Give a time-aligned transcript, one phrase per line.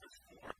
[0.00, 0.57] 何?